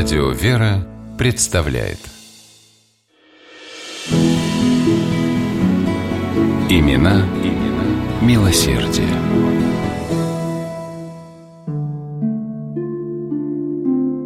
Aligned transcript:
Радио 0.00 0.30
«Вера» 0.30 0.86
представляет 1.18 1.98
Имена, 6.70 7.26
имена 7.42 8.22
милосердие. 8.22 9.08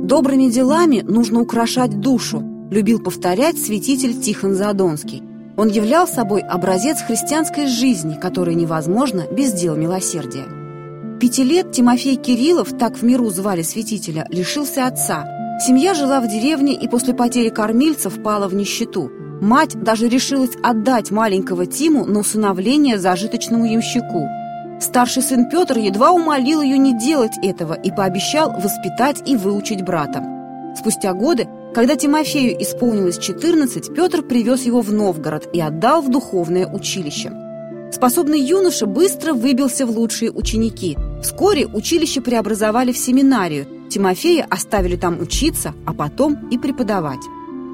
Добрыми 0.06 0.50
делами 0.50 1.00
нужно 1.00 1.40
украшать 1.40 1.98
душу, 2.00 2.43
любил 2.70 3.02
повторять 3.02 3.57
святитель 3.57 4.20
Тихон 4.20 4.52
Задонский. 4.52 5.22
Он 5.57 5.68
являл 5.68 6.07
собой 6.07 6.43
образец 6.43 7.00
христианской 7.00 7.66
жизни, 7.66 8.16
которая 8.20 8.54
невозможна 8.54 9.26
без 9.32 9.54
дел 9.54 9.75
милосердия. 9.76 10.44
Пяти 11.18 11.43
лет 11.43 11.72
Тимофей 11.72 12.16
Кириллов, 12.16 12.76
так 12.76 12.98
в 12.98 13.02
миру 13.02 13.30
звали 13.30 13.62
святителя, 13.62 14.26
лишился 14.29 14.86
отца. 14.86 15.41
Семья 15.64 15.94
жила 15.94 16.21
в 16.21 16.26
деревне 16.26 16.75
и 16.75 16.89
после 16.89 17.14
потери 17.14 17.48
кормильцев 17.48 18.21
пала 18.21 18.48
в 18.48 18.54
нищету. 18.54 19.12
Мать 19.40 19.80
даже 19.80 20.08
решилась 20.08 20.57
отдать 20.61 21.12
маленького 21.12 21.66
Тиму 21.66 22.04
на 22.04 22.18
усыновление 22.18 22.98
зажиточному 22.98 23.66
ямщику. 23.66 24.29
Старший 24.80 25.22
сын 25.22 25.48
Петр 25.48 25.79
едва 25.79 26.11
умолил 26.11 26.62
ее 26.62 26.79
не 26.79 26.98
делать 26.98 27.38
этого 27.40 27.75
и 27.75 27.93
пообещал 27.93 28.50
воспитать 28.50 29.22
и 29.25 29.36
выучить 29.36 29.85
брата. 29.85 30.25
Спустя 30.76 31.12
годы, 31.12 31.46
когда 31.72 31.94
Тимофею 31.94 32.60
исполнилось 32.60 33.19
14, 33.19 33.94
Петр 33.94 34.22
привез 34.22 34.64
его 34.64 34.80
в 34.80 34.92
Новгород 34.92 35.48
и 35.52 35.60
отдал 35.60 36.02
в 36.02 36.10
духовное 36.10 36.66
училище. 36.66 37.30
Способный 37.92 38.41
юноша 38.41 38.86
быстро 38.86 39.33
выбился 39.33 39.86
в 39.86 39.97
лучшие 39.97 40.33
ученики. 40.33 40.98
Вскоре 41.22 41.66
училище 41.66 42.20
преобразовали 42.20 42.91
в 42.91 42.98
семинарию. 42.98 43.81
Тимофея 43.92 44.46
оставили 44.48 44.96
там 44.96 45.20
учиться, 45.20 45.74
а 45.84 45.92
потом 45.92 46.48
и 46.48 46.56
преподавать. 46.56 47.20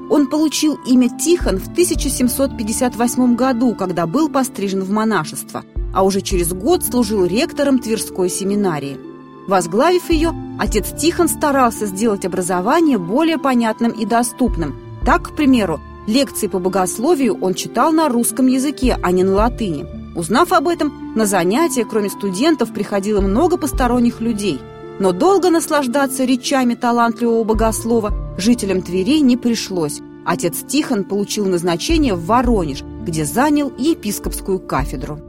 Он 0.09 0.27
получил 0.27 0.77
имя 0.85 1.07
Тихон 1.17 1.59
в 1.59 1.69
1758 1.69 3.35
году, 3.37 3.73
когда 3.73 4.05
был 4.05 4.27
пострижен 4.27 4.83
в 4.83 4.89
монашество, 4.89 5.63
а 5.93 6.03
уже 6.03 6.19
через 6.19 6.51
год 6.51 6.83
служил 6.83 7.23
ректором 7.23 7.79
Тверской 7.79 8.29
семинарии. 8.29 8.99
Возглавив 9.47 10.09
ее, 10.09 10.33
отец 10.59 10.91
Тихон 10.99 11.29
старался 11.29 11.85
сделать 11.85 12.25
образование 12.25 12.97
более 12.97 13.37
понятным 13.37 13.91
и 13.93 14.05
доступным. 14.05 14.75
Так, 15.05 15.29
к 15.29 15.35
примеру, 15.37 15.79
лекции 16.05 16.47
по 16.47 16.59
богословию 16.59 17.37
он 17.39 17.53
читал 17.53 17.93
на 17.93 18.09
русском 18.09 18.47
языке, 18.47 18.97
а 19.01 19.13
не 19.13 19.23
на 19.23 19.35
латыни. 19.35 19.85
Узнав 20.17 20.51
об 20.51 20.67
этом, 20.67 21.13
на 21.15 21.25
занятия, 21.25 21.85
кроме 21.85 22.09
студентов, 22.09 22.73
приходило 22.73 23.21
много 23.21 23.55
посторонних 23.55 24.19
людей. 24.19 24.59
Но 24.99 25.13
долго 25.13 25.49
наслаждаться 25.49 26.25
речами 26.25 26.75
талантливого 26.75 27.43
богослова 27.45 28.13
жителям 28.37 28.81
Твери 28.81 29.21
не 29.21 29.37
пришлось. 29.37 30.01
Отец 30.25 30.57
Тихон 30.67 31.05
получил 31.05 31.45
назначение 31.45 32.13
в 32.13 32.25
Воронеж, 32.25 32.83
где 33.05 33.23
занял 33.23 33.71
епископскую 33.77 34.59
кафедру. 34.59 35.19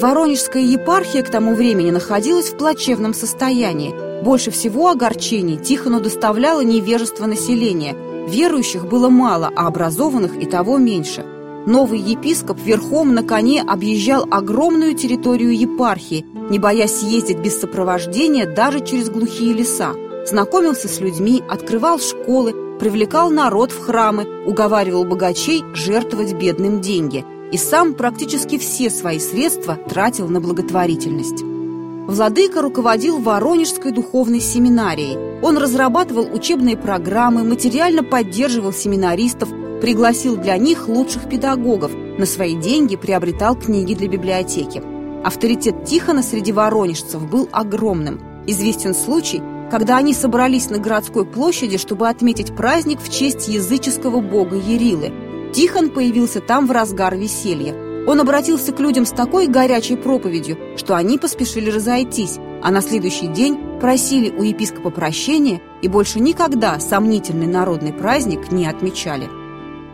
Воронежская 0.00 0.62
епархия 0.62 1.22
к 1.22 1.30
тому 1.30 1.54
времени 1.54 1.90
находилась 1.90 2.50
в 2.50 2.56
плачевном 2.56 3.14
состоянии. 3.14 4.22
Больше 4.22 4.50
всего 4.50 4.90
огорчений 4.90 5.56
Тихону 5.56 6.00
доставляло 6.00 6.62
невежество 6.62 7.26
населения. 7.26 7.94
Верующих 8.28 8.86
было 8.86 9.08
мало, 9.08 9.50
а 9.54 9.68
образованных 9.68 10.36
и 10.36 10.46
того 10.46 10.78
меньше. 10.78 11.24
Новый 11.66 11.98
епископ 11.98 12.58
верхом 12.60 13.14
на 13.14 13.22
коне 13.22 13.62
объезжал 13.62 14.26
огромную 14.30 14.94
территорию 14.94 15.56
епархии, 15.56 16.26
не 16.50 16.58
боясь 16.58 17.02
ездить 17.02 17.38
без 17.38 17.58
сопровождения 17.58 18.46
даже 18.46 18.84
через 18.84 19.08
глухие 19.08 19.52
леса. 19.54 19.94
Знакомился 20.26 20.88
с 20.88 21.00
людьми, 21.00 21.42
открывал 21.48 21.98
школы, 21.98 22.78
привлекал 22.78 23.30
народ 23.30 23.72
в 23.72 23.84
храмы, 23.84 24.26
уговаривал 24.46 25.04
богачей 25.04 25.64
жертвовать 25.74 26.34
бедным 26.34 26.80
деньги– 26.80 27.24
и 27.54 27.56
сам 27.56 27.94
практически 27.94 28.58
все 28.58 28.90
свои 28.90 29.20
средства 29.20 29.76
тратил 29.76 30.26
на 30.26 30.40
благотворительность. 30.40 31.42
Владыка 31.42 32.60
руководил 32.60 33.20
Воронежской 33.20 33.92
духовной 33.92 34.40
семинарией. 34.40 35.40
Он 35.40 35.56
разрабатывал 35.56 36.26
учебные 36.34 36.76
программы, 36.76 37.44
материально 37.44 38.02
поддерживал 38.02 38.72
семинаристов, 38.72 39.48
пригласил 39.84 40.38
для 40.38 40.56
них 40.56 40.88
лучших 40.88 41.28
педагогов, 41.28 41.92
на 41.92 42.24
свои 42.24 42.56
деньги 42.56 42.96
приобретал 42.96 43.54
книги 43.54 43.92
для 43.92 44.08
библиотеки. 44.08 44.82
Авторитет 45.22 45.84
Тихона 45.84 46.22
среди 46.22 46.52
воронежцев 46.52 47.28
был 47.28 47.50
огромным. 47.52 48.18
Известен 48.46 48.94
случай, 48.94 49.42
когда 49.70 49.98
они 49.98 50.14
собрались 50.14 50.70
на 50.70 50.78
городской 50.78 51.26
площади, 51.26 51.76
чтобы 51.76 52.08
отметить 52.08 52.56
праздник 52.56 52.98
в 52.98 53.12
честь 53.12 53.48
языческого 53.48 54.20
бога 54.22 54.56
Ерилы– 54.56 55.12
Тихон 55.52 55.90
появился 55.90 56.40
там 56.40 56.66
в 56.66 56.72
разгар 56.72 57.14
веселья. 57.14 57.74
Он 58.08 58.20
обратился 58.20 58.72
к 58.72 58.80
людям 58.80 59.04
с 59.06 59.10
такой 59.10 59.46
горячей 59.48 59.96
проповедью, 59.96 60.58
что 60.76 60.96
они 60.96 61.16
поспешили 61.16 61.70
разойтись, 61.70 62.38
а 62.62 62.72
на 62.72 62.80
следующий 62.80 63.28
день 63.28 63.78
просили 63.80 64.34
у 64.34 64.42
епископа 64.42 64.90
прощения 64.90 65.60
и 65.80 65.88
больше 65.88 66.18
никогда 66.18 66.80
сомнительный 66.80 67.46
народный 67.46 67.92
праздник 67.92 68.50
не 68.50 68.66
отмечали. 68.66 69.43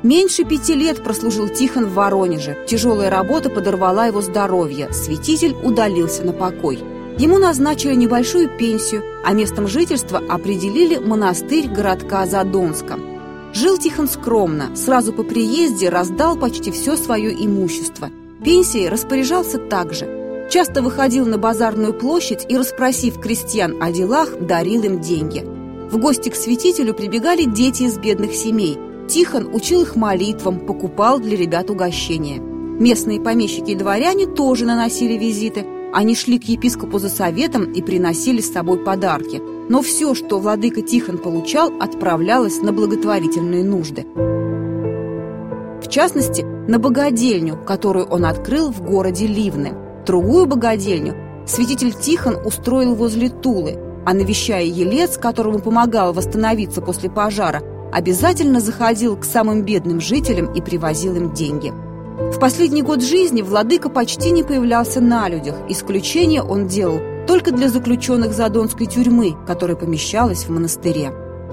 Меньше 0.02 0.44
пяти 0.44 0.74
лет 0.74 1.02
прослужил 1.02 1.48
Тихон 1.48 1.86
в 1.86 1.94
Воронеже. 1.94 2.56
Тяжелая 2.66 3.10
работа 3.10 3.50
подорвала 3.50 4.06
его 4.06 4.20
здоровье. 4.20 4.92
Святитель 4.92 5.54
удалился 5.62 6.24
на 6.24 6.32
покой. 6.32 6.78
Ему 7.18 7.38
назначили 7.38 7.94
небольшую 7.94 8.48
пенсию, 8.56 9.02
а 9.24 9.32
местом 9.32 9.68
жительства 9.68 10.22
определили 10.28 10.96
монастырь 10.96 11.68
городка 11.68 12.24
Задонска– 12.26 12.98
Жил 13.52 13.78
Тихон 13.78 14.08
скромно, 14.08 14.76
сразу 14.76 15.12
по 15.12 15.24
приезде 15.24 15.88
раздал 15.88 16.36
почти 16.36 16.70
все 16.70 16.96
свое 16.96 17.32
имущество. 17.32 18.10
Пенсией 18.44 18.88
распоряжался 18.88 19.58
также. 19.58 20.46
Часто 20.50 20.82
выходил 20.82 21.26
на 21.26 21.36
базарную 21.36 21.92
площадь 21.92 22.46
и, 22.48 22.56
расспросив 22.56 23.20
крестьян 23.20 23.82
о 23.82 23.90
делах, 23.90 24.38
дарил 24.40 24.84
им 24.84 25.00
деньги. 25.00 25.44
В 25.90 25.98
гости 25.98 26.28
к 26.28 26.36
святителю 26.36 26.94
прибегали 26.94 27.44
дети 27.44 27.84
из 27.84 27.98
бедных 27.98 28.34
семей. 28.34 28.78
Тихон 29.10 29.54
учил 29.54 29.82
их 29.82 29.96
молитвам, 29.96 30.60
покупал 30.60 31.20
для 31.20 31.36
ребят 31.36 31.68
угощения. 31.68 32.40
Местные 32.40 33.20
помещики 33.20 33.72
и 33.72 33.76
дворяне 33.76 34.26
тоже 34.26 34.64
наносили 34.64 35.18
визиты. 35.18 35.66
Они 35.92 36.14
шли 36.14 36.38
к 36.38 36.44
епископу 36.44 36.98
за 36.98 37.08
советом 37.08 37.72
и 37.72 37.82
приносили 37.82 38.40
с 38.40 38.52
собой 38.52 38.78
подарки– 38.78 39.42
но 39.70 39.82
все, 39.82 40.16
что 40.16 40.40
владыка 40.40 40.82
Тихон 40.82 41.18
получал, 41.18 41.70
отправлялось 41.80 42.60
на 42.60 42.72
благотворительные 42.72 43.62
нужды. 43.62 44.04
В 45.80 45.88
частности, 45.88 46.42
на 46.42 46.80
богадельню, 46.80 47.56
которую 47.56 48.06
он 48.06 48.24
открыл 48.24 48.72
в 48.72 48.82
городе 48.82 49.28
Ливны. 49.28 49.72
Другую 50.04 50.46
богадельню 50.46 51.14
святитель 51.46 51.92
Тихон 51.92 52.44
устроил 52.44 52.96
возле 52.96 53.28
Тулы, 53.28 53.78
а 54.04 54.12
навещая 54.12 54.64
Елец, 54.64 55.16
которому 55.16 55.60
помогал 55.60 56.12
восстановиться 56.12 56.82
после 56.82 57.08
пожара, 57.08 57.62
обязательно 57.92 58.60
заходил 58.60 59.16
к 59.16 59.24
самым 59.24 59.62
бедным 59.62 60.00
жителям 60.00 60.52
и 60.52 60.60
привозил 60.60 61.16
им 61.16 61.32
деньги. 61.32 61.72
В 62.32 62.38
последний 62.38 62.82
год 62.82 63.02
жизни 63.02 63.42
владыка 63.42 63.88
почти 63.88 64.30
не 64.30 64.42
появлялся 64.42 65.00
на 65.00 65.28
людях, 65.28 65.56
исключение 65.68 66.42
он 66.42 66.68
делал 66.68 67.00
только 67.26 67.52
для 67.52 67.68
заключенных 67.68 68.32
Задонской 68.32 68.86
тюрьмы, 68.86 69.36
которая 69.46 69.76
помещалась 69.76 70.44
в 70.44 70.50
монастыре. 70.50 71.12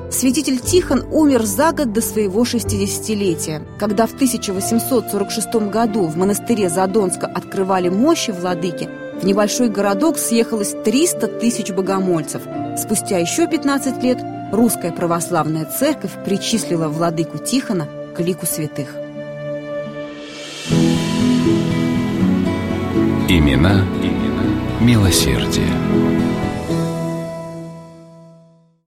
Святитель 0.09 0.59
Тихон 0.59 1.05
умер 1.11 1.43
за 1.43 1.71
год 1.73 1.91
до 1.91 2.01
своего 2.01 2.43
60-летия. 2.43 3.61
Когда 3.77 4.07
в 4.07 4.13
1846 4.13 5.69
году 5.69 6.05
в 6.05 6.15
монастыре 6.15 6.69
Задонска 6.69 7.27
открывали 7.27 7.89
мощи 7.89 8.31
владыки, 8.31 8.89
в 9.21 9.25
небольшой 9.25 9.69
городок 9.69 10.17
съехалось 10.17 10.75
300 10.85 11.27
тысяч 11.39 11.71
богомольцев. 11.71 12.41
Спустя 12.77 13.17
еще 13.17 13.47
15 13.47 14.01
лет 14.03 14.19
русская 14.51 14.91
православная 14.91 15.65
церковь 15.65 16.11
причислила 16.25 16.87
владыку 16.87 17.37
Тихона 17.37 17.87
к 18.15 18.19
лику 18.19 18.45
святых. 18.45 18.95
Имена, 23.29 23.83
имена 24.01 24.27
милосердие. 24.81 26.06